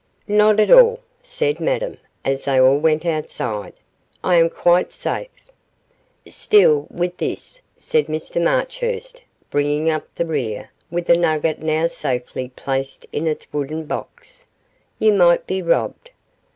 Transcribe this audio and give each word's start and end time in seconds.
'Not 0.27 0.59
at 0.59 0.71
all,' 0.71 1.01
said 1.21 1.59
Madame, 1.59 1.99
as 2.25 2.45
they 2.45 2.59
all 2.59 2.79
went 2.79 3.05
outside; 3.05 3.73
'I 4.23 4.35
am 4.37 4.49
quite 4.49 4.91
safe.' 4.91 5.51
'Still, 6.27 6.87
with 6.89 7.17
this,' 7.17 7.61
said 7.77 8.07
Mr 8.07 8.41
Marchurst, 8.43 9.21
bringing 9.51 9.91
up 9.91 10.07
the 10.15 10.25
rear, 10.25 10.71
with 10.89 11.05
the 11.05 11.15
nugget 11.15 11.61
now 11.61 11.85
safely 11.85 12.49
placed 12.55 13.05
in 13.11 13.27
its 13.27 13.45
wooden 13.53 13.85
box, 13.85 14.47
'you 14.97 15.13
might 15.13 15.45
be 15.45 15.61
robbed. 15.61 16.09